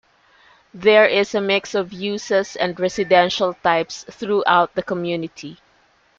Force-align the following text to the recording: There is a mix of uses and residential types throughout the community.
There 0.73 1.05
is 1.05 1.35
a 1.35 1.41
mix 1.41 1.75
of 1.75 1.93
uses 1.93 2.55
and 2.55 2.79
residential 2.79 3.53
types 3.63 4.03
throughout 4.09 4.73
the 4.73 4.81
community. 4.81 5.59